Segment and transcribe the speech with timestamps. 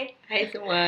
[0.00, 0.16] Hai.
[0.32, 0.80] Hai semua.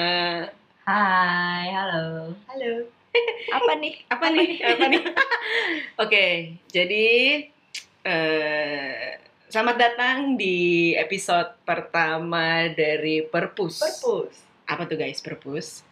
[0.89, 2.33] Hai, halo.
[2.49, 2.73] Halo.
[3.61, 4.09] Apa nih?
[4.09, 4.57] Apa nih?
[4.65, 5.05] Apa nih?
[6.09, 6.27] Oke,
[6.73, 7.09] jadi
[8.09, 9.21] eh
[9.53, 13.85] selamat datang di episode pertama dari Perpus.
[13.85, 14.33] Perpus.
[14.65, 15.84] Apa tuh guys, Perpus?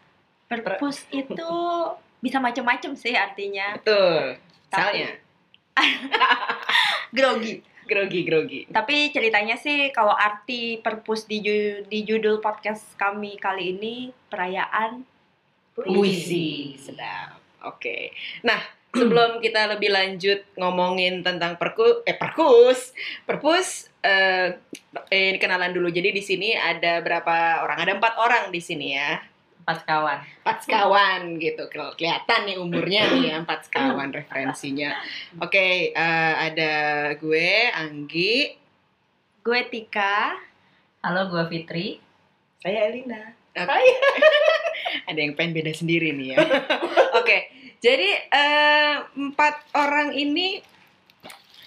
[0.49, 1.53] Perpus itu
[2.25, 3.77] bisa macam-macam sih artinya.
[3.77, 4.41] Betul.
[4.73, 5.11] Tapi- Misalnya,
[7.13, 7.61] Grogi.
[7.91, 8.61] Grogi grogi.
[8.71, 13.95] Tapi ceritanya sih kalau arti perpus di, ju- di judul podcast kami kali ini
[14.31, 15.03] perayaan
[15.75, 16.77] Puisi.
[16.77, 17.41] Sedap.
[17.65, 18.13] Oke.
[18.45, 18.61] Nah,
[18.93, 22.93] sebelum kita lebih lanjut ngomongin tentang perku eh perkus,
[23.25, 24.61] perpus eh
[25.09, 25.89] eh, kenalan dulu.
[25.89, 27.81] Jadi di sini ada berapa orang?
[27.81, 29.21] Ada empat orang di sini ya.
[29.71, 30.19] Empat kawan.
[30.43, 31.63] Empat sekawan gitu.
[31.71, 34.99] Kel- Kelihatan nih umurnya nih ya, empat sekawan referensinya.
[35.39, 36.73] Oke, eh, ada
[37.15, 38.59] gue Anggi.
[39.41, 40.35] gue Tika.
[41.07, 42.03] Halo, gue Fitri.
[42.59, 43.31] Saya Elina.
[45.07, 46.39] ada yang pengen beda sendiri nih ya.
[47.15, 47.47] Oke,
[47.79, 50.59] jadi eh, empat orang ini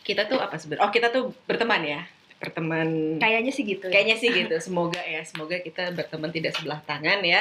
[0.03, 0.83] kita tuh apa sebenarnya?
[0.83, 2.03] Oh kita tuh berteman ya,
[2.43, 3.17] berteman.
[3.23, 3.87] Kayaknya sih gitu.
[3.87, 3.93] ya.
[3.95, 4.55] Kayaknya sih gitu.
[4.59, 7.39] Semoga ya, semoga kita berteman tidak sebelah tangan ya.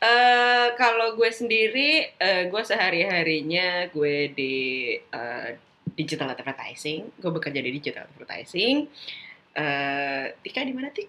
[0.00, 4.56] Eh kalau gue sendiri, eh, gue sehari harinya gue di
[4.96, 5.48] eh,
[5.92, 7.12] digital advertising.
[7.20, 8.88] Gue bekerja di digital advertising.
[9.52, 11.08] Eh Tika di mana Tik?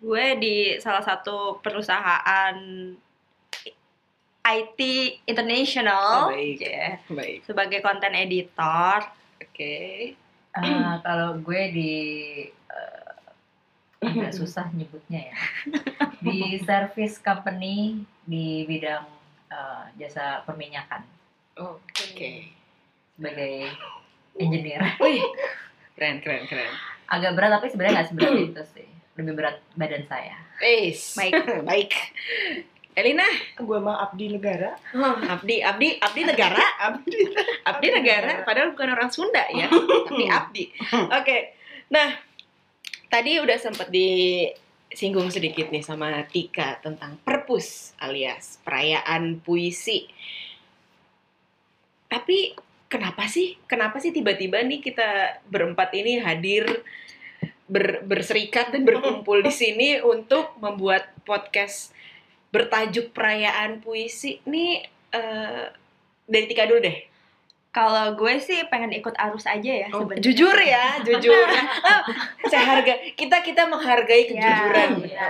[0.00, 2.56] Gue di salah satu perusahaan
[4.48, 4.80] IT
[5.28, 6.56] international Oh, baik.
[6.64, 7.44] ya, Baik.
[7.44, 9.04] sebagai konten editor.
[9.44, 10.16] Oke.
[10.56, 11.94] Eh, kalau gue di
[12.70, 15.36] eh, agak susah nyebutnya ya.
[16.18, 19.06] Di service company di bidang
[19.50, 21.02] eh, jasa perminyakan
[21.58, 22.52] Oke.
[23.16, 23.68] sebagai
[24.38, 24.82] engineer.
[25.02, 25.22] Wih,
[25.98, 26.70] keren keren keren.
[27.08, 28.88] Agak berat tapi sebenarnya nggak seberat itu sih.
[29.18, 30.36] Lebih berat badan saya.
[30.62, 31.18] Eis.
[31.18, 31.34] Baik.
[31.68, 31.90] baik.
[32.98, 33.22] Elina,
[33.62, 34.74] Gue mah Abdi Negara.
[34.74, 36.58] oh, Abdi, Abdi, Abdi negara,
[36.90, 37.30] Abdi.
[37.62, 40.64] Abdi negara, padahal bukan orang Sunda ya, tapi Abdi.
[41.06, 41.54] Oke,
[41.94, 42.10] nah
[43.08, 50.08] tadi udah sempat disinggung sedikit nih sama Tika tentang perpus alias perayaan puisi.
[52.08, 52.56] Tapi
[52.88, 56.64] kenapa sih, kenapa sih tiba-tiba nih kita berempat ini hadir
[57.68, 61.92] ber- berserikat dan berkumpul di sini untuk membuat podcast
[62.48, 65.64] bertajuk perayaan puisi nih eh,
[66.24, 66.98] dari Tika dulu deh.
[67.68, 70.24] Kalau gue sih pengen ikut arus aja ya Oh, sebenarnya.
[70.24, 71.46] jujur ya, jujur.
[71.84, 72.00] Ah,
[72.50, 74.90] saya harga kita kita menghargai Ya, kejujuran.
[75.04, 75.28] iya.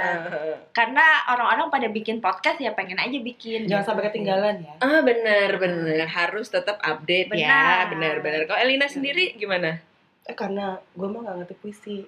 [0.70, 3.66] Karena orang-orang pada bikin podcast ya pengen aja bikin.
[3.66, 3.88] Jangan gitu.
[3.90, 4.74] sampai ketinggalan ya.
[4.78, 7.84] Ah benar benar harus tetap update ya, Benar.
[7.90, 8.40] benar benar.
[8.46, 9.82] Kalau Elina sendiri gimana?
[10.22, 11.98] Eh, karena gue mah gak ngerti puisi.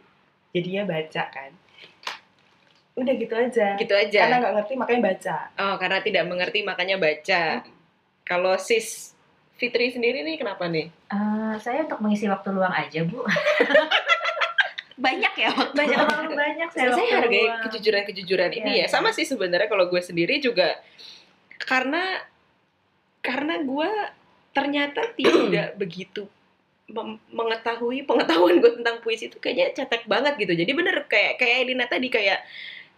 [0.50, 1.50] Jadinya baca kan.
[2.92, 3.74] Udah gitu aja.
[3.76, 4.20] Gitu aja.
[4.24, 5.36] Karena gak ngerti makanya baca.
[5.58, 7.42] Oh karena tidak mengerti makanya baca.
[8.22, 9.18] Kalau sis
[9.60, 10.88] Fitri sendiri nih kenapa nih?
[10.88, 13.20] Eh, saya untuk mengisi waktu luang aja, Bu.
[15.04, 15.76] Banyak ya waktu.
[15.76, 17.60] Banyak terlalu banyak Saya, waktu hargai luang.
[17.68, 18.86] kejujuran-kejujuran ini Iya, ya.
[18.88, 20.76] Sama sih sebenarnya kalau gue sendiri juga
[21.56, 22.20] karena
[23.20, 23.90] karena gue
[24.52, 26.28] ternyata tidak begitu
[27.30, 30.52] mengetahui pengetahuan gue tentang puisi itu kayaknya cetek banget gitu.
[30.52, 32.44] Jadi bener kayak kayak Elina tadi kayak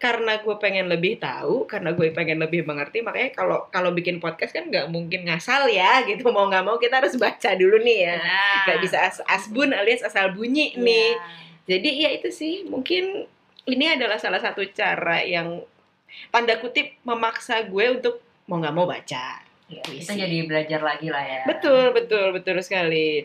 [0.02, 4.50] karena gue pengen lebih tahu, karena gue pengen lebih mengerti, makanya kalau kalau bikin podcast
[4.50, 6.26] kan nggak mungkin ngasal ya gitu.
[6.34, 8.14] Mau nggak mau kita harus baca dulu nih ya.
[8.18, 8.58] Nah.
[8.66, 10.82] Nggak bisa as asbun alias asal bunyi Iya.
[10.82, 11.10] nih.
[11.70, 13.30] Jadi ya itu sih mungkin
[13.70, 15.62] ini adalah salah satu cara yang
[16.34, 18.18] tanda kutip memaksa gue untuk
[18.50, 19.38] mau nggak mau baca.
[19.86, 20.04] Puisi.
[20.04, 21.42] kita jadi belajar lagi lah ya.
[21.46, 23.22] Betul betul betul sekali.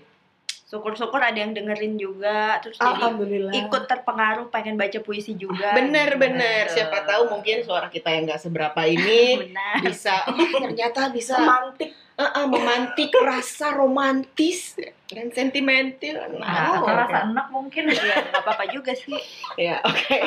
[0.67, 3.07] Syukur-syukur ada yang dengerin juga terus jadi
[3.55, 5.71] ikut terpengaruh pengen baca puisi juga.
[5.71, 6.67] Bener bener.
[6.67, 6.75] Betul.
[6.75, 9.47] Siapa tahu mungkin suara kita yang nggak seberapa ini
[9.87, 11.95] bisa oh, ternyata bisa Romantik.
[11.95, 14.75] eh, eh, memantik rasa romantis
[15.07, 16.35] dan sentimental.
[16.35, 17.87] Nah, atau Nah, rasa enak mungkin.
[17.87, 19.15] Iya, nggak apa-apa juga sih.
[19.55, 20.19] ya oke.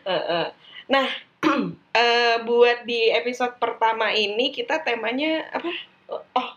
[0.00, 0.46] Eh, eh.
[0.88, 1.06] Nah,
[1.92, 5.68] eh, buat di episode pertama ini kita temanya apa?
[6.08, 6.53] Oh,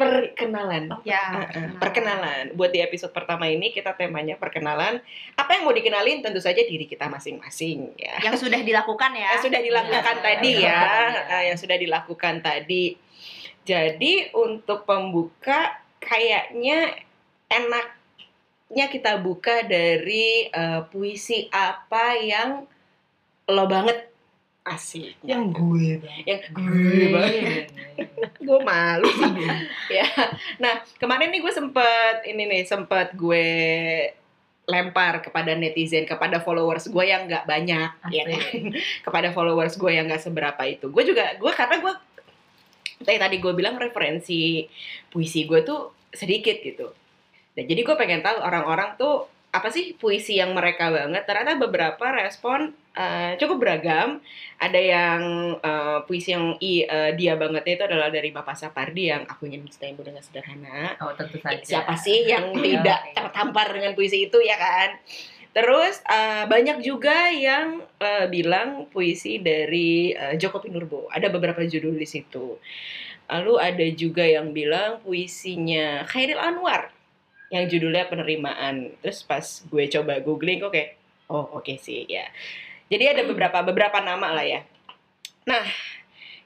[0.00, 0.84] perkenalan.
[1.04, 1.46] Ya.
[1.52, 2.56] Eh, perkenalan.
[2.56, 4.98] Buat di episode pertama ini kita temanya perkenalan.
[5.36, 6.24] Apa yang mau dikenalin?
[6.24, 8.18] Tentu saja diri kita masing-masing ya.
[8.24, 9.38] Yang sudah dilakukan ya.
[9.38, 10.72] Yang sudah dilakukan Iya, tadi iya.
[10.72, 11.08] ya.
[11.38, 12.84] Eh, yang sudah dilakukan tadi.
[13.62, 16.96] Jadi untuk pembuka kayaknya
[17.46, 22.66] enaknya kita buka dari eh, puisi apa yang
[23.50, 24.09] lo banget
[24.70, 25.18] asik.
[25.26, 25.88] Yang gue
[26.26, 27.66] yang gue banget.
[28.40, 29.32] gue malu sih
[30.00, 30.08] ya
[30.58, 33.46] nah kemarin nih gue sempet ini nih sempet gue
[34.70, 38.70] lempar kepada netizen, kepada followers gue yang nggak banyak, ya kan?
[39.10, 40.86] kepada followers gue yang nggak seberapa itu.
[40.94, 41.92] Gue juga, gue karena gue
[43.02, 44.70] kayak tadi gue bilang referensi
[45.10, 46.86] puisi gue tuh sedikit gitu.
[47.58, 51.26] Dan jadi gue pengen tahu orang-orang tuh apa sih puisi yang mereka banget.
[51.26, 54.22] Ternyata beberapa respon eh, cukup beragam.
[54.60, 55.20] Ada yang
[55.60, 59.64] eh, puisi yang i, eh, dia bangetnya itu adalah dari Bapak Sapardi yang aku ingin
[59.64, 60.98] mencintaimu dengan sederhana.
[61.00, 61.62] Oh tentu saja.
[61.62, 64.98] Siapa sih yang tidak tertampar dengan puisi itu ya kan?
[65.50, 71.10] Terus eh, banyak juga yang eh, bilang puisi dari eh, Joko Pinurbo.
[71.10, 72.58] Ada beberapa judul di situ.
[73.30, 76.90] Lalu ada juga yang bilang puisinya Khairil Anwar
[77.50, 78.94] yang judulnya penerimaan.
[79.02, 80.94] Terus pas gue coba googling kok kayak
[81.26, 82.30] oh oke sih ya.
[82.90, 84.60] Jadi ada beberapa beberapa nama lah ya.
[85.46, 85.64] Nah,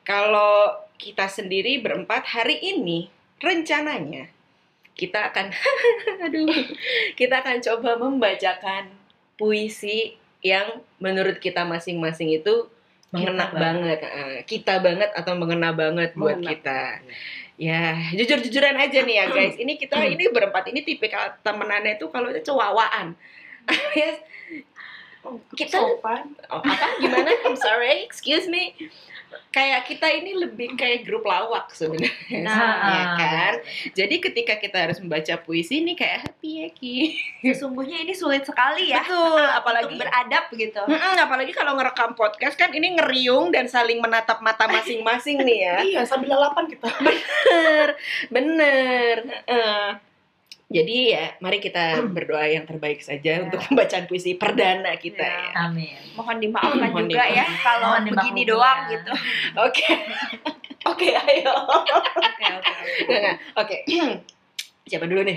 [0.05, 3.09] kalau kita sendiri berempat hari ini
[3.43, 4.31] rencananya
[4.95, 5.51] kita akan
[6.25, 6.49] aduh
[7.19, 8.95] kita akan coba membacakan
[9.35, 10.15] puisi
[10.45, 12.71] yang menurut kita masing-masing itu
[13.11, 14.03] mengena banget,
[14.45, 16.51] kita banget atau mengena banget buat Mengena.
[16.51, 16.81] kita.
[17.55, 19.55] Ya, jujur-jujuran aja nih ya guys.
[19.55, 23.15] Ini kita ini berempat ini tipikal temenannya tuh kalau itu cowawaan.
[23.71, 24.19] Alias
[25.57, 27.31] kita sopan oh, apa gimana?
[27.45, 28.77] I'm sorry, excuse me.
[29.51, 33.53] Kayak kita ini lebih kayak grup lawak sebenarnya, Nah, ya kan?
[33.91, 36.97] Jadi ketika kita harus membaca puisi ini kayak happy ya Ki.
[37.43, 39.03] Sesungguhnya ini sulit sekali ya.
[39.03, 40.83] Betul, apalagi untuk beradab gitu.
[40.87, 45.77] Mm-mm, apalagi kalau ngerekam podcast kan ini ngeriung dan saling menatap mata masing-masing nih ya.
[45.83, 47.89] iya sambil lalapan kita Bener,
[48.31, 49.17] bener.
[49.51, 50.14] Heeh.
[50.67, 51.85] Jadi ya, mari kita
[52.17, 53.43] berdoa yang terbaik saja Ya.
[53.43, 55.51] untuk pembacaan puisi perdana kita Ya.
[55.51, 55.69] ya.
[55.69, 55.93] Amin.
[56.15, 58.93] Mohon dimaafkan Mohon juga ya kalau Mohon begini doang ya.
[58.93, 59.13] gitu.
[59.67, 59.87] Oke.
[60.85, 61.49] Oke, ayo.
[61.65, 63.31] Oke, oke.
[63.57, 63.77] Oke.
[64.85, 65.37] Siapa dulu nih?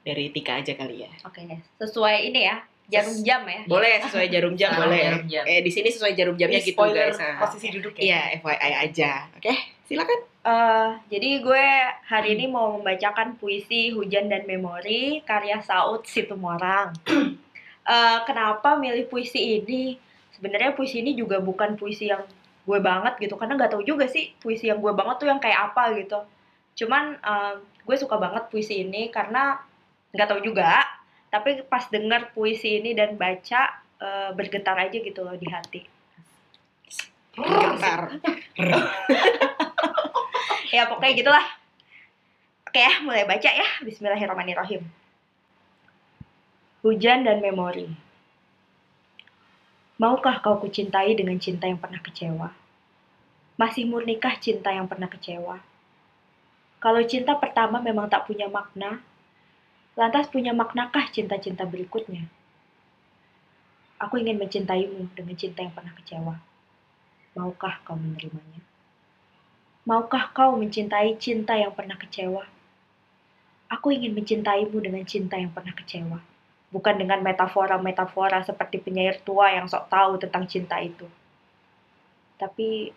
[0.00, 1.10] Dari Tika aja kali ya.
[1.22, 1.46] Oke,
[1.76, 2.58] sesuai ini ya,
[2.88, 3.60] jarum jam ya.
[3.64, 4.98] Boleh sesuai jarum jam boleh.
[4.98, 5.44] jarum jam.
[5.44, 7.14] Eh di sini sesuai jarum jamnya Ini gitu guys.
[7.14, 7.38] Nah.
[7.38, 9.10] posisi duduk ya Iya, FYI aja.
[9.30, 9.54] Oke,
[9.90, 10.20] silakan.
[10.40, 11.66] Eh, jadi gue
[12.06, 16.94] hari ini mau membacakan puisi Hujan dan Memori karya Saud Situmorang.
[17.90, 19.98] Eh, kenapa milih puisi ini?
[20.36, 22.22] Sebenarnya puisi ini juga bukan puisi yang
[22.62, 25.74] gue banget gitu, karena nggak tahu juga sih puisi yang gue banget tuh yang kayak
[25.74, 26.22] apa gitu.
[26.76, 29.58] Cuman eh, gue suka banget puisi ini karena
[30.14, 30.86] nggak tahu juga,
[31.34, 35.82] tapi pas denger puisi ini dan baca eh, bergetar aja gitu loh di hati.
[37.30, 38.10] Getar.
[40.74, 41.46] ya pokoknya gitulah.
[42.66, 43.68] Oke ya mulai baca ya.
[43.86, 44.82] Bismillahirrahmanirrahim.
[46.82, 47.86] Hujan dan memori.
[50.00, 52.50] Maukah kau kucintai dengan cinta yang pernah kecewa?
[53.60, 55.60] Masih murnikah cinta yang pernah kecewa?
[56.80, 59.04] Kalau cinta pertama memang tak punya makna
[59.94, 62.24] lantas punya maknakah cinta-cinta berikutnya?
[64.00, 66.49] Aku ingin mencintaimu dengan cinta yang pernah kecewa
[67.36, 68.60] maukah kau menerimanya
[69.90, 72.44] Maukah kau mencintai cinta yang pernah kecewa?
[73.72, 76.20] Aku ingin mencintaimu dengan cinta yang pernah kecewa,
[76.68, 81.08] bukan dengan metafora-metafora seperti penyair tua yang sok tahu tentang cinta itu.
[82.36, 82.92] Tapi,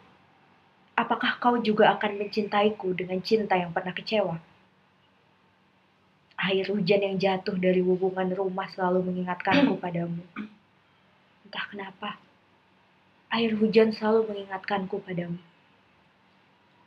[0.94, 4.36] apakah kau juga akan mencintaiku dengan cinta yang pernah kecewa?
[6.36, 10.20] Air hujan yang jatuh dari hubungan rumah selalu mengingatkanku padamu.
[11.48, 12.20] Entah kenapa,
[13.34, 15.42] air hujan selalu mengingatkanku padamu.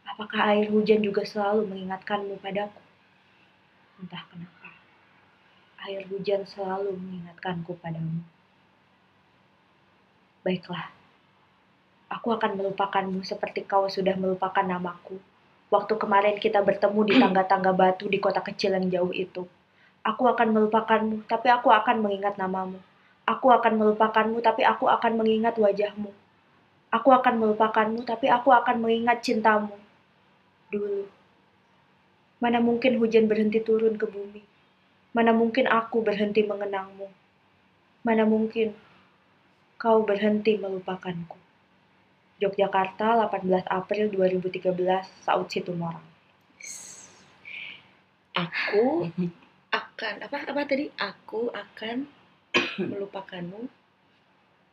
[0.07, 2.79] Apakah air hujan juga selalu mengingatkanmu padaku?
[3.99, 4.71] Entah kenapa.
[5.91, 8.23] Air hujan selalu mengingatkanku padamu.
[10.47, 10.95] Baiklah.
[12.15, 15.19] Aku akan melupakanmu seperti kau sudah melupakan namaku.
[15.75, 19.43] Waktu kemarin kita bertemu di tangga-tangga batu di kota kecil yang jauh itu.
[20.07, 22.79] Aku akan melupakanmu, tapi aku akan mengingat namamu.
[23.26, 26.15] Aku akan melupakanmu, tapi aku akan mengingat wajahmu.
[26.97, 29.76] Aku akan melupakanmu, tapi aku akan mengingat cintamu
[30.73, 31.05] dulu.
[32.41, 34.41] Mana mungkin hujan berhenti turun ke bumi?
[35.17, 37.09] Mana mungkin aku berhenti mengenangmu?
[38.05, 38.76] Mana mungkin
[39.81, 41.37] kau berhenti melupakanku?
[42.37, 44.69] Yogyakarta, 18 April 2013,
[45.25, 46.05] Saud Situmorang.
[48.37, 49.09] Aku
[49.81, 50.93] akan apa apa tadi?
[51.00, 52.05] Aku akan
[52.93, 53.86] melupakanmu.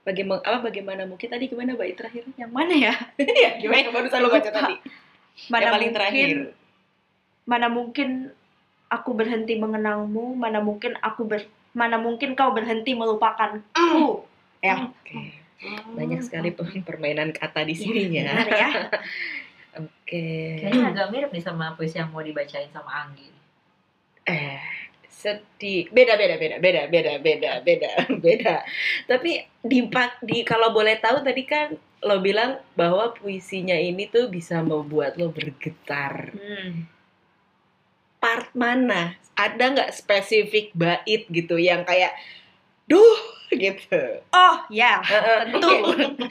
[0.03, 2.27] Bagaimana apa bagaimana mungkin tadi gimana bait terakhir?
[2.35, 2.93] Yang mana ya?
[3.47, 4.59] ya, gimana barusan lu baca Lupa.
[4.59, 4.75] tadi?
[5.47, 6.29] Mana yang paling mungkin, terakhir.
[7.47, 8.09] Mana mungkin
[8.91, 10.35] aku berhenti mengenangmu?
[10.35, 14.27] Mana mungkin aku ber, mana mungkin kau berhenti melupakanku?
[14.59, 14.91] Ya.
[14.91, 15.39] Oke.
[15.95, 18.27] Banyak sekali pe- permainan kata di sini ya.
[18.27, 18.69] Benar ya.
[19.87, 20.25] Oke.
[20.61, 23.31] Kayaknya agak mirip nih sama puisi yang mau dibacain sama Anggi.
[24.27, 24.59] Eh,
[25.13, 25.87] sedih.
[25.93, 27.91] Beda beda beda beda beda beda beda
[28.25, 28.55] beda.
[29.05, 29.79] Tapi di
[30.25, 35.31] di kalau boleh tahu tadi kan lo bilang bahwa puisinya ini tuh bisa membuat lo
[35.31, 36.33] bergetar.
[36.33, 36.89] Hmm.
[38.23, 39.19] part mana?
[39.35, 42.15] Ada nggak spesifik bait gitu yang kayak
[42.87, 43.19] duh
[43.51, 44.23] gitu?
[44.31, 45.67] Oh ya, Heeh, tentu.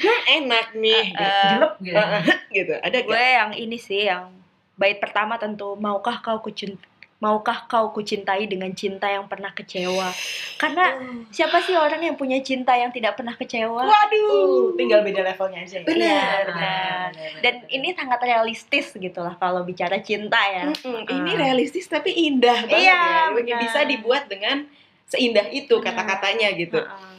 [0.01, 1.97] kayak, enak nih Eh, jelek gitu.
[2.01, 2.75] Heeh, gitu.
[2.81, 3.29] Ada gue gak?
[3.37, 4.33] yang ini sih yang
[4.81, 6.81] bait pertama tentu maukah kau kucin
[7.23, 10.11] maukah kau kucintai dengan cinta yang pernah kecewa
[10.59, 10.99] karena
[11.31, 15.79] siapa sih orang yang punya cinta yang tidak pernah kecewa Waduh, tinggal beda levelnya aja
[15.79, 15.87] ya.
[15.87, 16.02] Bener.
[16.02, 17.07] Iya, Ah, benar.
[17.14, 17.71] benar, dan benar.
[17.71, 21.14] ini sangat realistis gitu lah kalau bicara cinta ya Mm-mm, Ah.
[21.14, 23.59] ini realistis tapi indah banget Iya, ya benar.
[23.61, 24.67] bisa dibuat dengan
[25.07, 25.95] seindah itu Benar.
[25.95, 27.11] kata-katanya gitu Heeh.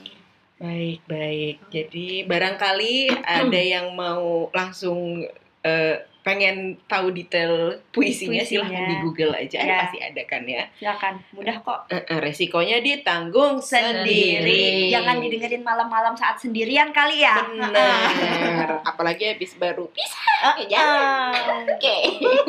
[0.55, 2.95] baik baik jadi barangkali
[3.39, 5.23] ada yang mau langsung
[5.61, 7.51] eh, pengen tahu detail
[7.91, 8.43] puisinya, Puisinya.
[8.43, 9.59] silahkan di Google aja.
[9.59, 9.77] Ya.
[9.83, 10.63] pasti ada kan ya?
[10.73, 11.13] Silakan.
[11.31, 11.79] Mudah kok.
[12.17, 14.39] Resikonya ditanggung sendiri.
[14.39, 14.63] Sendiri.
[14.87, 17.43] jangan didengerin malam-malam saat sendirian kali ya.
[17.43, 20.23] Benar apalagi habis baru pisah.
[20.57, 21.67] Ya jangan Ah.
[21.67, 21.97] oke.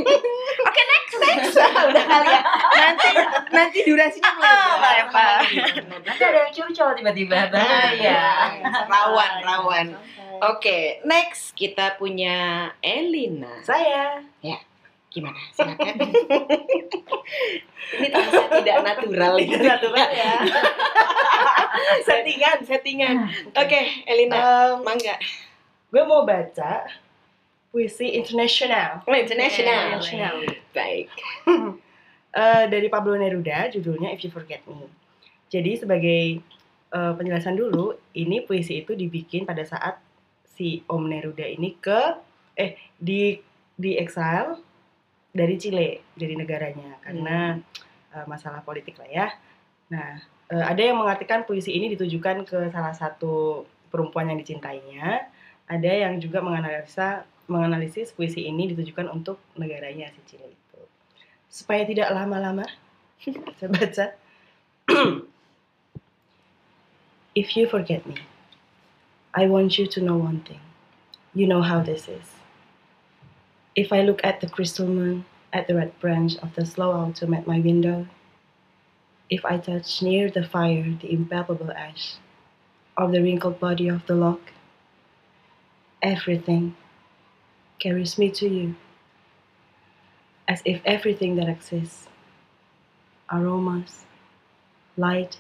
[0.65, 1.55] Oke next next.
[1.59, 2.41] Udah kali ya.
[2.73, 3.09] Nanti
[3.51, 5.41] nanti durasinya melebar.
[6.01, 7.51] Nanti ada yang curcol tiba-tiba.
[7.51, 8.23] Bahaya.
[8.87, 9.87] rawan rawan
[10.53, 14.21] oke next kita punya Elina Saya.
[15.15, 15.95] gimana silakan
[17.95, 20.33] ini terasa tidak natural ini Natural ya.
[22.11, 23.17] settingan, settingan.
[23.55, 25.15] oke Elina Em, mangga
[25.95, 26.83] gue mau baca
[27.71, 30.35] puisi internasional oh, international International.
[30.75, 31.07] baik
[32.35, 34.91] Eh, dari Pablo Neruda, judulnya If You Forget Me.
[35.55, 36.43] Jadi sebagai
[36.91, 40.03] eh, penjelasan dulu, ini puisi itu dibikin pada saat
[40.55, 42.19] si Om Neruda ini ke
[42.55, 43.35] eh di
[43.75, 44.63] di exile
[45.35, 47.59] dari Chile, dari negaranya karena
[48.15, 49.27] eh, masalah politik lah ya.
[49.91, 50.23] Nah,
[50.55, 55.27] eh, ada yang mengatakan puisi ini ditujukan ke salah satu perempuan yang dicintainya.
[55.67, 60.81] Ada yang juga menganalisa menganalisis puisi ini ditujukan untuk negaranya si Chile itu.
[61.51, 62.65] Supaya tidak lama-lama,
[63.59, 64.07] saya baca.
[67.35, 68.15] If you forget me,
[69.35, 70.61] I want you to know one thing.
[71.35, 72.31] You know how this is.
[73.75, 77.35] If I look at the crystal moon, at the red branch of the slow autumn
[77.35, 78.07] at my window,
[79.29, 82.15] if I touch near the fire the impalpable ash
[82.97, 84.41] of the wrinkled body of the log,
[86.01, 86.77] everything
[87.81, 88.77] carries me to you,
[90.47, 92.09] as if everything that exists
[93.33, 94.05] aromas,
[94.97, 95.39] light,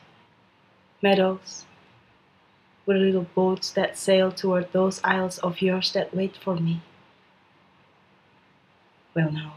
[1.03, 1.67] metals,
[2.87, 6.83] were little boats that sail toward those isles of yours that wait for me.
[9.15, 9.55] Well, now,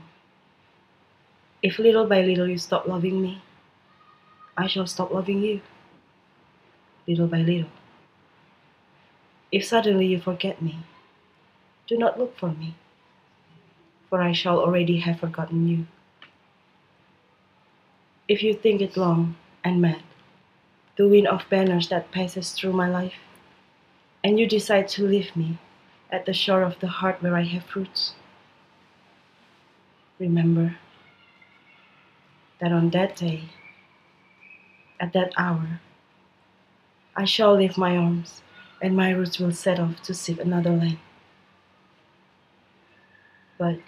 [1.62, 3.41] if little by little you stop loving me,
[4.55, 5.62] I shall stop loving you.
[7.07, 7.69] Little by little.
[9.51, 10.79] If suddenly you forget me,
[11.88, 12.75] do not look for me,
[14.10, 15.88] for I shall already have forgotten you.
[18.27, 20.03] If you think it long and mad,
[20.97, 23.19] the wind of banners that passes through my life,
[24.23, 25.59] and you decide to leave me
[26.11, 28.15] at the shore of the heart where I have roots,
[30.19, 30.77] remember
[32.59, 33.43] that on that day,
[34.99, 35.79] at that hour,
[37.15, 38.41] I shall leave my arms
[38.81, 40.99] and my roots will set off to seek another land.
[43.57, 43.79] But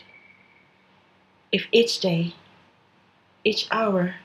[1.51, 2.33] if each day,
[3.43, 4.15] each hour,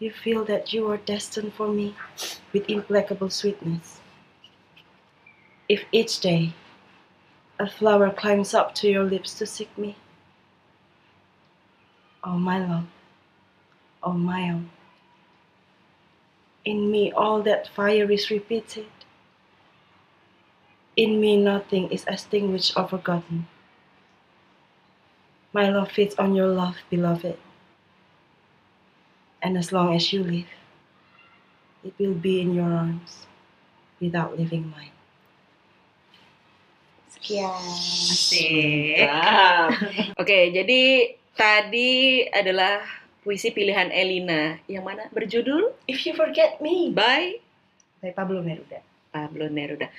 [0.00, 1.94] you feel that you are destined for me
[2.54, 4.00] with implacable sweetness,
[5.68, 6.54] if each day
[7.58, 9.94] a flower climbs up to your lips to seek me,
[12.24, 12.86] oh my love,
[14.02, 14.70] oh my own,
[16.64, 18.86] in me all that fire is repeated.
[20.96, 23.46] In me nothing is extinguished or forgotten.
[25.52, 27.36] My love feeds on your love, beloved.
[29.40, 30.52] And as long as you live,
[31.84, 33.24] it will be in your arms
[34.00, 34.92] without leaving mine.
[37.20, 39.04] sekian Asik.
[39.04, 39.68] Wow.
[40.20, 40.80] Oke, jadi
[41.36, 42.80] tadi adalah
[43.20, 47.36] puisi pilihan Elina yang mana berjudul If you forget me, by
[48.00, 48.80] by Pablo Neruda.
[49.12, 49.92] Pablo Neruda.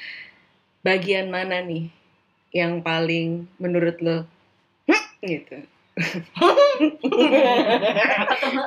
[0.82, 1.94] Bagian mana nih
[2.50, 4.26] yang paling menurut lo
[4.90, 5.62] "Hmm," gitu?
[5.92, 6.24] Mbak?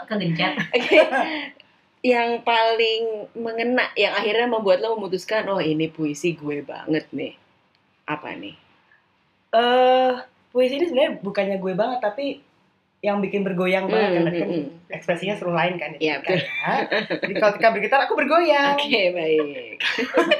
[0.09, 0.52] kegencet?
[2.04, 7.33] yang paling mengena, yang akhirnya membuat lo memutuskan, oh ini puisi gue banget nih.
[8.04, 8.52] Apa nih?
[9.57, 10.12] Eh,
[10.52, 12.45] puisi ini sebenarnya bukannya gue banget, tapi
[13.00, 16.40] yang bikin bergoyang banget kan, Hmm, Tadi kan hmm, ekspresinya suruh lain kan Iya, ya.
[17.21, 19.76] Jadi kalau Tika bergitar aku bergoyang Oke, baik.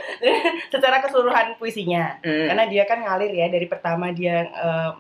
[0.72, 2.48] secara keseluruhan puisinya Hmm.
[2.48, 4.90] karena dia kan ngalir ya dari pertama dia eh,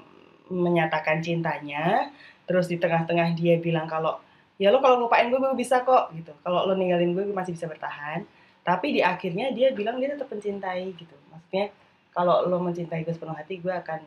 [0.52, 2.12] menyatakan cintanya
[2.44, 4.20] terus di tengah-tengah dia bilang kalau
[4.60, 6.32] ya lo kalau ngelupain gue gue bisa kok gitu.
[6.44, 8.22] Kalau lo ninggalin gue gue masih bisa bertahan.
[8.64, 11.16] Tapi di akhirnya dia bilang dia tetap mencintai gitu.
[11.32, 11.72] Maksudnya
[12.14, 14.00] kalau lo mencintai gue sepenuh hati gue akan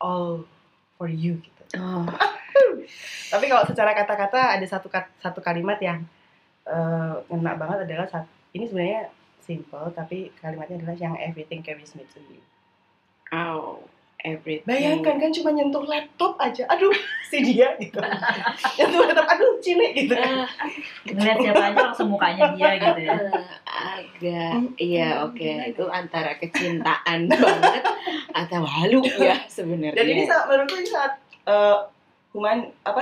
[0.00, 0.46] all
[0.96, 1.62] for you gitu.
[1.78, 2.02] Oh,
[3.32, 4.90] tapi kalau secara kata-kata ada satu
[5.22, 6.02] satu kalimat yang
[6.66, 8.26] eh, ngena banget adalah saat
[8.56, 12.42] ini sebenarnya simple tapi kalimatnya adalah yang everything carries me to you.
[13.30, 13.86] Oh,
[14.22, 14.66] everything.
[14.66, 16.92] Bayangkan kan cuma nyentuh laptop aja, aduh
[17.26, 17.98] si dia gitu.
[18.76, 20.14] nyentuh laptop, aduh cine gitu.
[20.14, 20.44] Ah,
[21.04, 23.12] Ngeliat siapa aja langsung mukanya dia gitu ya.
[23.12, 27.82] eh, agak, iya oke, itu antara kecintaan banget
[28.30, 29.94] atau halu ya sebenarnya.
[29.94, 31.12] Dan ini sangat, menurutku ini sangat
[31.44, 31.78] eh,
[32.30, 33.00] human apa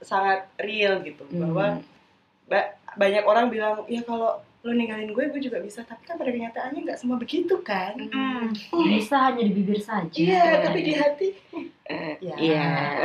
[0.00, 1.40] sangat real gitu Hmm.
[1.46, 1.66] bahwa
[2.44, 6.30] ba- banyak orang bilang ya kalau lo ninggalin gue gue juga bisa tapi kan pada
[6.30, 8.48] kenyataannya nggak semua begitu kan Hmm,
[8.82, 10.08] Bisa hanya di bibir saja.
[10.14, 11.28] iya tapi di hati
[11.84, 12.34] eh, Ya.
[12.34, 12.64] iya.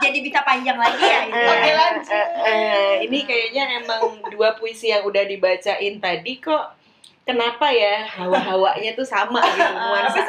[0.00, 1.32] Jadi bisa panjang lagi ya ini.
[1.32, 2.06] Oke, Eh, lanjut.
[2.08, 6.74] eh, eh, ini kayaknya emang dua puisi yang udah dibacain tadi kok
[7.22, 10.22] kenapa ya hawa-hawanya tuh sama gitu nuansa.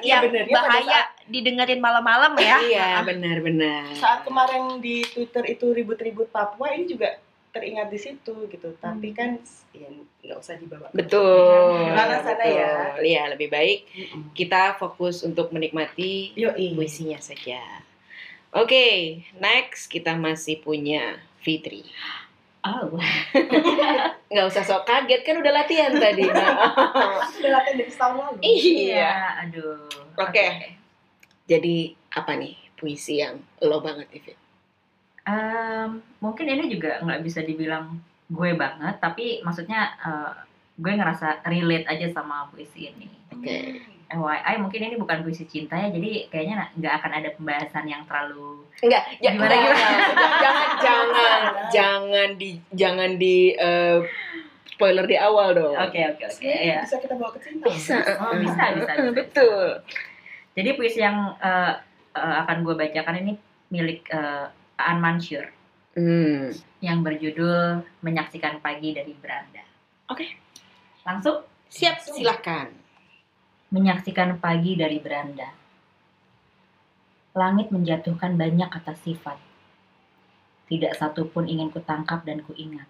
[0.00, 2.56] Ya, Sebenarnya pada bahaya didengerin malam-malam ya.
[2.62, 3.92] Iya benar-benar.
[3.94, 7.16] saat kemarin di Twitter itu ribut-ribut Papua ini juga
[7.52, 9.36] teringat di situ gitu tapi kan
[9.70, 9.88] ya
[10.22, 11.84] nggak usah dibawa ke- Betul.
[11.86, 12.72] Ranah sana ya.
[12.96, 13.84] Iya lebih baik
[14.32, 16.72] kita fokus untuk menikmati Yoi.
[16.72, 17.60] puisinya saja.
[18.50, 21.84] Oke, next kita masih punya Fitri.
[22.62, 22.94] Oh,
[24.30, 26.22] Nggak usah sok kaget kan udah latihan tadi.
[27.36, 28.38] Udah latihan dari tahun lalu.
[28.44, 29.40] iya.
[29.40, 29.88] aduh.
[30.14, 30.72] Oke.
[31.44, 31.76] Jadi
[32.08, 34.32] apa nih puisi yang lo banget Ivy?
[35.22, 37.94] Em, mungkin ini juga nggak bisa dibilang
[38.26, 40.32] gue banget, tapi maksudnya eh,
[40.74, 43.06] gue ngerasa relate aja sama puisi ini.
[43.30, 43.78] Oke.
[44.12, 48.60] FYI mungkin ini bukan puisi cinta ya, jadi kayaknya nggak akan ada pembahasan yang terlalu
[48.84, 49.88] Enggak, ya, Gimana, enggak, gimana?
[50.36, 53.98] jangan jangan jangan di jangan di eh,
[54.68, 55.72] spoiler di awal dong.
[55.72, 56.80] oke oke oke Sebenarnya ya.
[56.84, 57.64] bisa kita bawa ke cinta.
[57.72, 57.96] Bisa.
[58.20, 59.12] Oh, bisa, bisa, bisa.
[59.16, 59.64] Betul.
[60.52, 61.72] Jadi puisi yang eh,
[62.12, 63.32] eh, akan gue bacakan ini
[63.70, 64.44] milik eh,
[64.88, 65.50] Aan Mansur
[65.92, 66.48] Hmm.
[66.80, 69.60] yang berjudul Menyaksikan Pagi dari Beranda.
[70.08, 70.24] Oke.
[71.04, 72.68] Langsung Siap, silakan.
[73.72, 75.48] menyaksikan pagi dari beranda.
[77.32, 79.40] Langit menjatuhkan banyak kata sifat.
[80.68, 82.84] Tidak satu pun ingin kutangkap dan kuingat.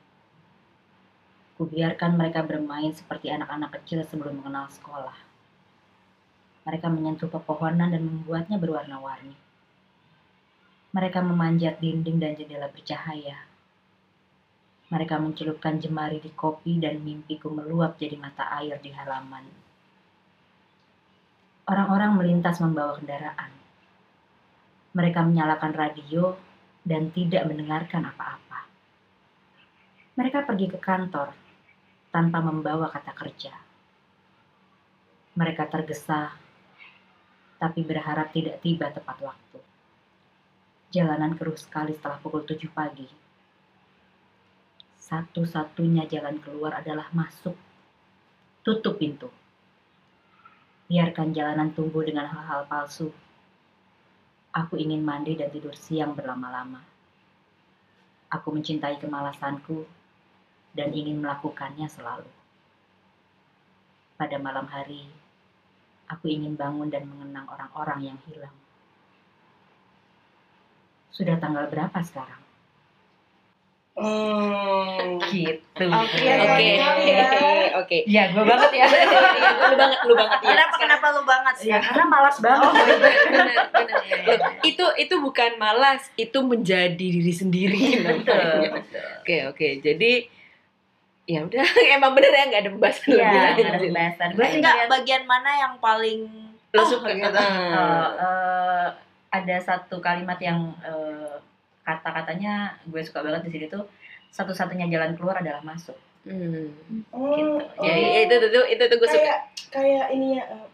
[1.55, 5.15] Kubiarkan mereka bermain seperti anak-anak kecil sebelum mengenal sekolah.
[6.67, 9.39] Mereka menyentuh pepohonan dan membuatnya berwarna-warni.
[10.93, 13.49] Mereka memanjat dinding dan jendela bercahaya.
[14.93, 19.49] Mereka mencelupkan jemari di kopi dan mimpiku meluap jadi mata air di halaman.
[21.65, 23.49] Orang-orang melintas membawa kendaraan.
[24.93, 26.37] Mereka menyalakan radio
[26.85, 28.69] dan tidak mendengarkan apa-apa.
[30.21, 31.33] Mereka pergi ke kantor
[32.13, 33.57] tanpa membawa kata kerja.
[35.41, 36.37] Mereka tergesa,
[37.57, 39.72] tapi berharap tidak tiba tepat waktu.
[40.93, 43.09] Jalanan keruh sekali setelah pukul 7 pagi.
[45.01, 47.57] Satu-satunya jalan keluar adalah masuk.
[48.61, 49.33] Tutup pintu.
[50.93, 53.09] Biarkan jalanan tumbuh dengan hal-hal palsu.
[54.53, 56.85] Aku ingin mandi dan tidur siang berlama-lama.
[58.29, 59.89] Aku mencintai kemalasanku
[60.77, 62.29] dan ingin melakukannya selalu.
[64.21, 65.09] Pada malam hari,
[66.05, 68.62] aku ingin bangun dan mengenang orang-orang yang hilang.
[71.13, 72.41] Sudah tanggal berapa sekarang?
[73.93, 75.21] Hmm.
[75.23, 75.85] Gitu.
[75.85, 76.69] Oke, Oke.
[76.73, 77.29] ya.
[77.77, 77.99] Oke.
[78.09, 78.87] Ya, gue banget ya.
[79.69, 80.49] Lu banget, lu banget ya.
[80.49, 81.69] Kenapa kenapa lu banget sih?
[81.69, 82.73] Ya, karena malas banget.
[82.73, 83.97] Benar, benar.
[84.25, 87.81] Loh, itu itu bukan malas, itu menjadi diri sendiri.
[88.01, 88.33] Betul.
[88.33, 89.01] namanya.
[89.21, 89.69] Oke, oke.
[89.79, 90.13] Jadi
[91.23, 91.63] ya udah
[91.97, 93.83] emang bener ya nggak ada pembahasan Iya, lebih nggak ada lanjut.
[93.85, 94.29] pembahasan.
[94.33, 96.21] Gue Enggak, bagian mana yang paling
[96.73, 97.29] Lo Oh, suka gitu.
[97.29, 97.45] Ah.
[97.45, 98.89] eh, eh,
[99.33, 101.41] ada satu kalimat yang eh,
[101.83, 103.89] kata-katanya gue suka banget di sini tuh
[104.31, 105.97] satu-satunya jalan keluar adalah masuk.
[106.23, 106.71] Hmm.
[107.11, 107.53] Oh, Gitu.
[107.81, 107.85] Oh.
[107.85, 109.19] ya, itu itu itu, itu gue suka.
[109.19, 109.41] kayak
[109.73, 110.67] kayak ini ya eh,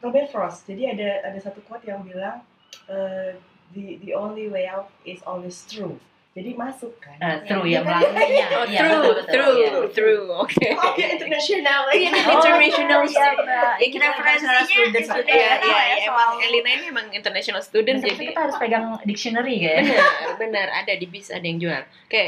[0.00, 0.64] Robert Frost.
[0.70, 2.40] Jadi ada ada satu quote yang bilang
[2.88, 3.36] eh,
[3.74, 5.98] the the only way out is always true.
[6.38, 7.18] Jadi masuk kan.
[7.18, 7.98] Eh, true Iya ya kan?
[7.98, 8.46] melakukannya.
[8.48, 9.70] Oh, Iya, true, betul, betul, true, iya.
[9.90, 10.24] true.
[10.38, 10.66] Oke.
[10.72, 11.98] Oh, ya internasional lagi.
[11.98, 13.38] Iya, international iya, student.
[13.42, 13.74] Mbak.
[13.74, 15.04] Ya, kita Referensinya student.
[15.04, 16.06] sudah Iya, iya, ya iya.
[16.06, 19.82] soal- Emang Elina ini emang international student, jadi kita harus pegang dictionary kan.
[19.82, 20.06] benar,
[20.38, 21.82] benar ada di bis ada yang jual.
[22.06, 22.24] Oke,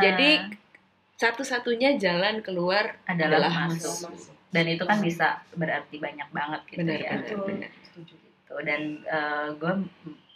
[0.00, 0.30] jadi
[1.14, 4.08] satu-satunya jalan keluar adalah adalah masuk.
[4.08, 4.32] masuk.
[4.48, 7.10] Dan itu kan bisa berarti banyak banget gitu Benar, ya.
[7.14, 7.70] benar, benar.
[7.82, 8.14] Setuju.
[8.16, 8.54] Gitu.
[8.64, 8.80] Dan
[9.54, 9.72] gue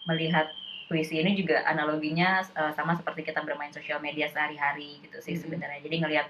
[0.07, 0.47] melihat
[0.87, 5.43] puisi ini juga analoginya eh, sama seperti kita bermain sosial media sehari-hari gitu sih Mhm.
[5.43, 5.81] sebenarnya.
[5.81, 6.29] Jadi ngelihat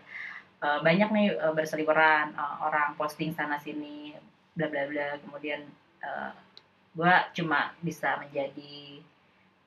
[0.59, 4.17] eh, banyak nih eh, berseliweran eh, orang posting sana sini
[4.53, 5.21] bla bla bla.
[5.21, 5.61] Kemudian
[6.93, 9.05] gue cuma bisa menjadi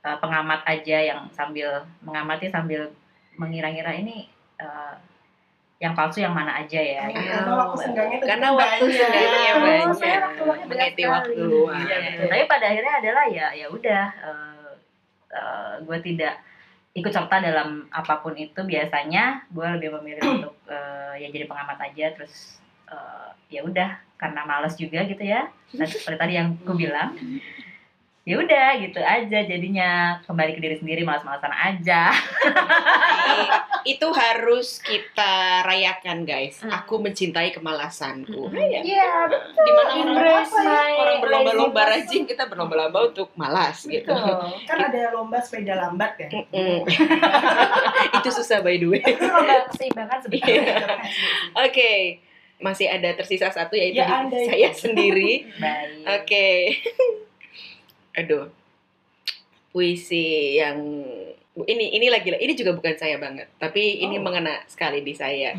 [0.01, 1.69] eh, pengamat aja yang sambil
[2.01, 2.89] mengamati sambil
[3.35, 4.25] mengira-ngira ini
[4.57, 4.93] eh,
[5.79, 7.05] yang palsu yang mana aja ya.
[7.05, 7.31] Oh, gitu.
[7.31, 8.99] Karena waktu senggangnya tuh Karena waktu banyak.
[8.99, 9.95] senggangnya Oh, banyak.
[9.95, 11.07] saya waktu luangnya banyak sekali.
[11.07, 11.79] waktu luang.
[11.79, 12.27] Iya, betul.
[12.27, 14.05] Tapi pada akhirnya adalah ya ya udah
[15.85, 16.41] gue tidak
[16.97, 18.59] ikut serta dalam apa pun itu.
[18.65, 24.41] Biasanya gue lebih memilih untuk eh, ya jadi pengamat aja terus eh, ya udah karena
[24.45, 25.49] males juga gitu ya.
[25.73, 27.15] Seperti tadi yang ku bilang
[28.27, 32.13] ya udah gitu aja jadinya kembali ke diri sendiri malas-malasan aja
[33.87, 36.59] itu harus kita rayakan guys.
[36.59, 36.71] Hmm.
[36.83, 38.51] Aku mencintai kemalasanku.
[38.51, 38.59] Hmm.
[38.59, 38.79] Iya.
[38.83, 39.09] Iya,
[39.55, 40.45] Di mana orang,
[40.99, 44.11] orang berlomba-lomba rajin, kita berlomba-lomba untuk malas gitu.
[44.67, 46.29] Kan ada lomba sepeda lambat kan.
[46.51, 46.83] Mm.
[48.19, 49.01] itu susah by the way.
[49.01, 50.23] itu lomba keseimbangan Iya.
[50.27, 50.75] sebenarnya.
[51.65, 51.91] Oke,
[52.59, 55.47] masih ada tersisa satu yaitu Ya, saya sendiri.
[56.05, 56.47] Oke.
[58.19, 58.45] Aduh.
[59.69, 60.81] Puisi yang
[61.61, 64.21] ini ini lagi ini juga bukan saya banget, tapi ini Oh.
[64.21, 65.53] mengena sekali di saya.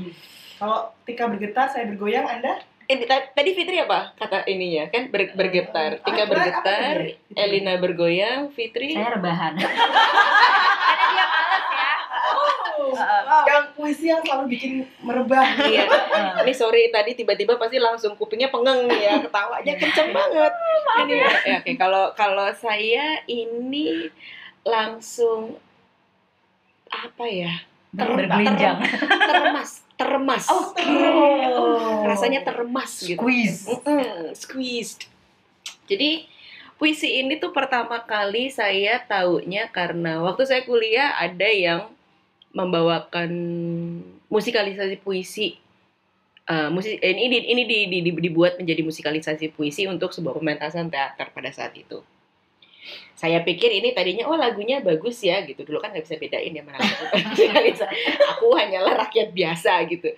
[0.57, 2.61] Kalau Tika bergetar, saya bergoyang, Anda?
[2.85, 6.03] Ini ta- tadi Fitri apa kata ininya kan ber- bergetar.
[6.03, 6.97] Tika bergetar?
[7.31, 8.93] Elina bergoyang, Fitri.
[8.93, 11.93] saya rebahan Karena dia males ya.
[13.01, 15.45] Oh, yang puisi yang selalu bikin merebah.
[15.71, 15.85] Iya.
[16.45, 20.53] Ini sorry tadi tiba-tiba pasti langsung kupingnya pengeng nih ya, ketawanya kenceng banget.
[21.01, 24.11] Ini ya, oke kalau kalau saya ini
[24.63, 25.57] langsung
[26.91, 27.53] apa ya?
[27.91, 28.79] Ter- bergelinjang
[29.27, 30.45] Termas, termas.
[30.47, 30.87] Oke.
[32.07, 33.19] Rasanya termas gitu.
[33.19, 35.11] squeeze Mm-mm, squeezed.
[35.91, 36.31] Jadi
[36.79, 41.91] puisi ini tuh pertama kali saya taunya karena waktu saya kuliah ada yang
[42.51, 43.31] membawakan
[44.27, 45.59] musikalisasi puisi.
[46.51, 50.91] Eh, musik eh, ini ini di- di- di- dibuat menjadi musikalisasi puisi untuk sebuah pementasan
[50.91, 52.03] teater pada saat itu.
[53.15, 55.63] Saya pikir ini tadinya oh lagunya bagus ya gitu.
[55.63, 57.05] Dulu kan nggak bisa bedain ya mana lagu.
[58.35, 60.11] Aku hanyalah rakyat biasa gitu.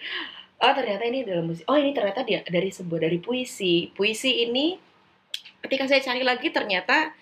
[0.63, 1.67] Oh ternyata ini adalah musik.
[1.69, 3.91] Oh ini ternyata dia dari sebuah dari puisi.
[3.93, 4.79] Puisi ini
[5.61, 7.13] ketika saya cari lagi ternyata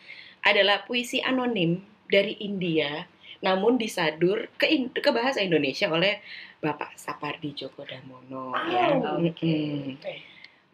[0.44, 3.09] adalah puisi anonim dari India,
[3.40, 6.20] namun disadur ke In- ke bahasa Indonesia oleh
[6.60, 8.52] Bapak Sapardi Djoko Damono.
[8.68, 8.96] ya.
[9.00, 9.40] Oh, oke.
[9.40, 9.96] Mm-mm.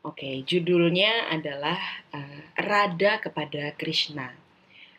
[0.06, 1.78] Oke, judulnya adalah
[2.14, 4.30] eh, Rada kepada Krishna.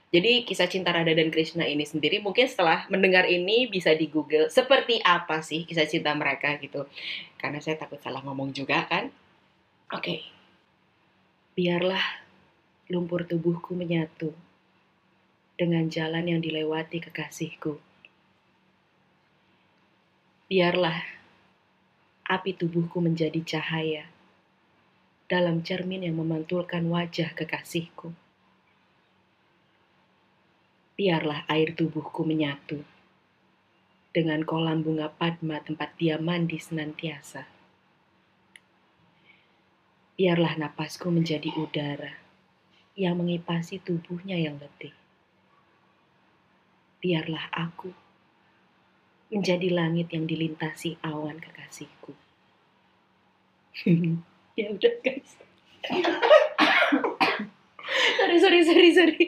[0.08, 4.48] Jadi kisah cinta Radha dan Krishna ini sendiri mungkin setelah mendengar ini bisa di Google
[4.48, 6.88] seperti apa sih kisah cinta mereka gitu.
[7.36, 9.12] Karena saya takut salah ngomong juga kan.
[9.92, 10.24] Oke.
[11.60, 12.24] Biarlah
[12.88, 14.32] lumpur tubuhku menyatu
[15.58, 17.82] dengan jalan yang dilewati kekasihku.
[20.46, 21.02] Biarlah
[22.30, 24.06] api tubuhku menjadi cahaya
[25.26, 28.14] dalam cermin yang memantulkan wajah kekasihku.
[30.94, 32.86] Biarlah air tubuhku menyatu
[34.14, 37.50] dengan kolam bunga padma tempat dia mandi senantiasa.
[40.18, 42.18] Biarlah napasku menjadi udara
[42.98, 45.07] yang mengipasi tubuhnya yang letih.
[46.98, 47.94] Biarlah aku
[49.28, 52.16] menjadi langit yang dilintasi awan kekasihku.
[54.60, 55.36] ya udah guys.
[58.18, 59.24] sorry sorry sorry sorry.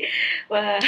[0.48, 0.80] Wah.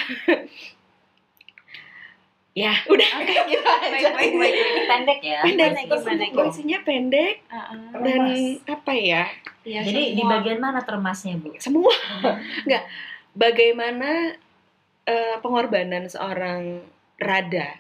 [2.52, 4.12] ya udah kayak gitu aja.
[4.12, 4.56] Baik, baik, baik.
[4.84, 7.80] pendek ya Pendek, Gimana, gimana, pendek Heeh.
[7.96, 8.40] dan Remas.
[8.68, 9.24] apa ya?
[9.64, 11.94] Ya, jadi di semua- bagian mana termasnya bu Semua
[12.68, 12.84] nggak
[13.32, 14.36] bagaimana
[15.12, 16.88] eh, pengorbanan seorang
[17.22, 17.78] Rada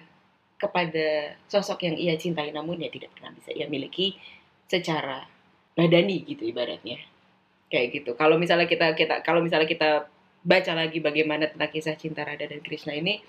[0.62, 2.54] kepada sosok yang ia cintai.
[2.54, 4.20] Namun ya tidak pernah bisa ia miliki
[4.70, 5.26] secara
[5.74, 7.02] badani gitu ibaratnya.
[7.72, 8.14] Kayak gitu.
[8.14, 10.06] Kalau misalnya kita kita kalau misalnya kita
[10.46, 13.24] baca lagi bagaimana tentang kisah cinta Radha dan Krishna ini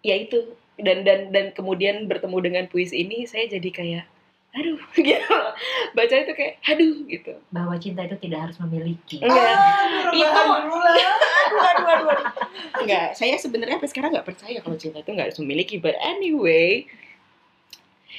[0.00, 0.56] ya itu.
[0.76, 4.04] Dan dan dan kemudian bertemu dengan puisi ini saya jadi kayak
[4.56, 5.36] aduh gitu.
[5.92, 7.32] Baca itu kayak aduh gitu.
[7.52, 9.20] Bahwa cinta itu tidak harus memiliki.
[9.20, 9.52] enggak.
[9.52, 12.20] Ah, Itu- aduh aduh aduh, aduh.
[12.80, 15.76] enggak saya sebenarnya sampai sekarang nggak percaya kalau cinta itu nggak harus memiliki.
[15.76, 16.88] But anyway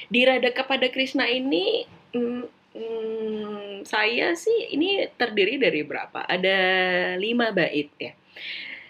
[0.08, 2.42] di Rada kepada Krishna ini mm,
[2.78, 6.22] mm, saya sih ini terdiri dari berapa?
[6.22, 6.58] Ada
[7.18, 8.14] lima bait ya.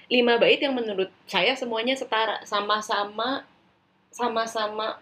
[0.09, 3.45] Lima bait yang menurut saya semuanya setara sama-sama
[4.09, 4.97] sama-sama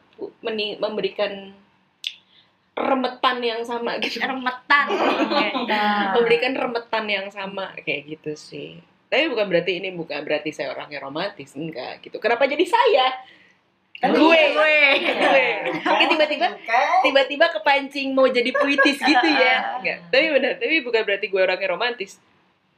[0.80, 1.52] memberikan
[2.76, 4.86] remetan yang sama gitu remetan
[5.64, 8.76] Nah, memberikan remetan yang sama kayak gitu sih.
[9.08, 12.20] Tapi bukan berarti ini bukan berarti saya orangnya romantis enggak gitu.
[12.20, 13.16] Kenapa jadi saya?
[13.96, 14.76] Kan gue, iya, gue,
[15.08, 15.46] gue.
[15.88, 17.00] Oke tiba-tiba Kan?
[17.00, 19.80] tiba-tiba kepancing mau jadi puitis gitu ya.
[19.80, 19.98] Enggak.
[20.12, 22.20] Tapi benar, tapi bukan berarti gue orangnya romantis.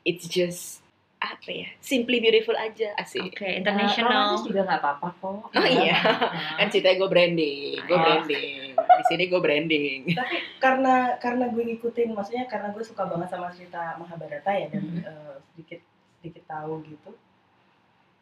[0.07, 0.79] It's just
[1.19, 1.69] apa ya?
[1.83, 3.35] Simply beautiful aja asik.
[3.35, 5.39] oke romantis international juga nggak apa-apa kok.
[5.59, 5.99] Oh iya.
[5.99, 6.57] Nah.
[6.63, 8.68] Kan ceritanya gue branding, gue branding.
[8.89, 10.01] Di sini gue branding.
[10.11, 14.83] Tapi karena karena gue ngikutin, maksudnya karena gue suka banget sama cerita Mahabharata ya dan
[14.83, 15.01] Mhm.
[15.03, 15.81] eh, sedikit
[16.17, 17.11] sedikit tahu gitu.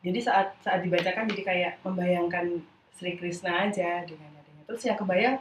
[0.02, 4.62] Jadi saat saat dibacakan jadi kayak membayangkan Sri Krishna aja dengan adanya.
[4.64, 5.36] Terus yang kebayang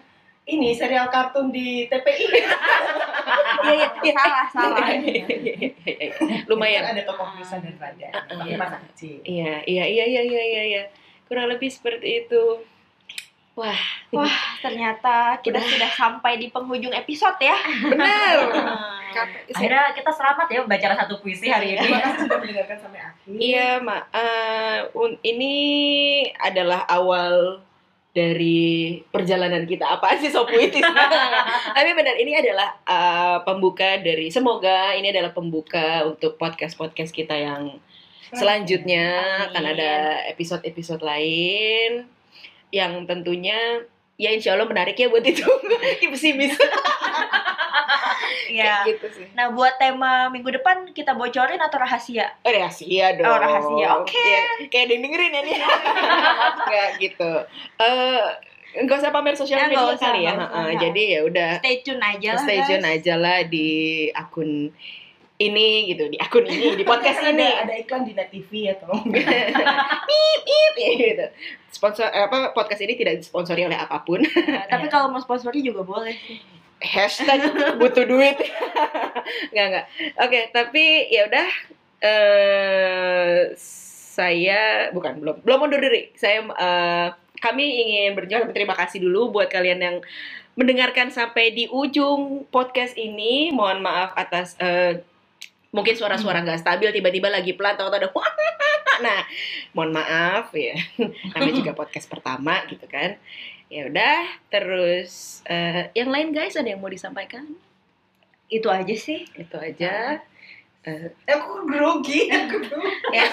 [0.46, 2.26] ini serial kartun di TPI.
[3.66, 4.78] Iya, iya, salah salah
[6.46, 6.86] Lumayan.
[6.86, 8.14] Kan ada tokoh Krishna dan.
[8.14, 8.58] Tapi Iya.
[8.58, 9.18] masa kecil.
[9.26, 10.84] Iya, iya, iya, iya, iya, iya, iya.
[11.26, 12.44] Kurang lebih seperti itu.
[13.56, 15.72] Wah, wah ternyata kita Udah.
[15.72, 17.56] sudah sampai di penghujung episode ya
[17.88, 18.52] benar.
[19.56, 21.88] Akhirnya kita selamat ya membaca satu puisi hari ini.
[21.88, 23.32] Terima kasih sudah mendengarkan sampai akhir.
[23.32, 24.04] Iya, Ma.
[24.12, 25.56] Eh, un- ini
[26.36, 27.64] adalah awal
[28.12, 29.88] dari perjalanan kita.
[29.88, 30.84] Apa sih so puitis?
[31.80, 37.80] Tapi benar, ini adalah eh, pembuka dari semoga ini adalah pembuka untuk podcast-podcast kita yang
[38.36, 39.46] selanjutnya Amin.
[39.48, 39.92] akan ada
[40.28, 42.04] episode-episode lain
[42.70, 43.84] yang tentunya
[44.16, 45.76] ya insya Allah menarik ya buat ditunggu
[46.14, 46.56] pesimis.
[48.46, 49.28] Ya gitu sih.
[49.36, 52.30] Nah buat tema minggu depan kita bocorin atau rahasia?
[52.46, 53.28] Oh, rahasia dong.
[53.28, 53.88] Oh, rahasia.
[54.00, 54.16] Oke.
[54.16, 55.58] Ya, kayak dengerin ya nih.
[56.70, 57.32] Nggak gitu.
[57.82, 58.26] Eh
[58.76, 60.34] nggak usah pamer sosial Ya, media kali ya.
[60.36, 60.48] usah.
[60.48, 61.52] Heeh, jadi ya udah.
[61.60, 62.96] Stay tune aja lah stay tune guys.
[63.02, 63.68] aja lah di
[64.12, 64.72] akun
[65.36, 68.74] ini gitu di akun ini di podcast ini ada ada iklan di Net TV ya
[68.80, 69.04] tolong.
[70.76, 71.26] gitu.
[71.72, 74.24] Sponsor eh, apa podcast ini tidak disponsori oleh apa pun.
[74.24, 76.40] Nah, tapi kalau mau sponsori juga boleh sih
[76.80, 77.40] Hashtag
[77.80, 78.36] butuh duit.
[79.52, 79.86] nggak nggak.
[80.24, 81.48] Oke, tapi ya udah.
[82.04, 83.56] Eh
[84.16, 86.12] saya bukan belum belum mundur diri.
[86.16, 87.08] Saya eh,
[87.40, 89.98] kami ingin berjuang berterima kasih dulu buat kalian yang
[90.56, 93.52] mendengarkan sampai di ujung podcast ini.
[93.52, 95.04] Mohon maaf atas eh,
[95.76, 98.08] mungkin suara-suara nggak stabil tiba-tiba lagi pelan atau ada
[98.96, 99.28] nah
[99.76, 100.80] mohon maaf ya.
[101.36, 103.20] Namanya juga podcast pertama gitu kan.
[103.68, 107.44] Ya udah terus eh, yang lain guys ada yang mau disampaikan?
[108.48, 109.28] Itu aja sih.
[109.36, 110.24] Itu aja.
[110.88, 112.30] Eh, Aku grogi.
[112.40, 112.96] Aku grogi.
[113.12, 113.28] ya.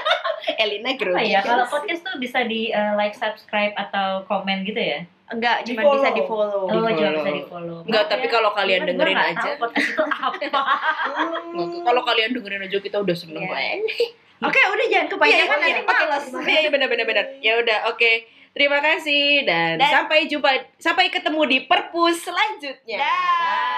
[0.64, 5.04] Elina grogi ya kalau podcast tuh bisa di uh, like, subscribe atau komen gitu ya?
[5.32, 6.92] Enggak cuma bisa di follow Oh, Di-follow.
[6.92, 7.78] cuma bisa di follow.
[7.82, 9.50] Enggak, tapi kalau kalian dengerin aja.
[9.56, 10.62] podcast itu apa?
[11.82, 13.50] Kalau kalian dengerin aja kita udah seneng Iya.
[13.50, 13.80] banget
[14.46, 15.82] oke udah jangan kebanyakan Iya, nanti iya.
[15.86, 17.24] males Iya, iya benar benar benar.
[17.38, 18.12] Ya udah, oke.
[18.52, 23.00] Terima kasih dan, Dan- sampai jumpa sampai ketemu di perpus selanjutnya.
[23.00, 23.71] Dah.